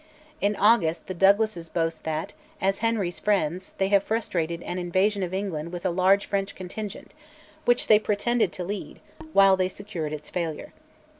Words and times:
In 0.41 0.55
August 0.55 1.05
the 1.05 1.13
Douglases 1.13 1.69
boast 1.69 2.05
that, 2.05 2.33
as 2.59 2.79
Henry's 2.79 3.19
friends, 3.19 3.73
they 3.77 3.89
have 3.89 4.01
frustrated 4.03 4.63
an 4.63 4.79
invasion 4.79 5.21
of 5.21 5.31
England 5.31 5.71
with 5.71 5.85
a 5.85 5.91
large 5.91 6.25
French 6.25 6.55
contingent, 6.55 7.13
which 7.65 7.85
they 7.85 7.99
pretended 7.99 8.51
to 8.53 8.63
lead, 8.63 8.99
while 9.31 9.55
they 9.55 9.69
secured 9.69 10.11
its 10.11 10.27
failure. 10.31 10.73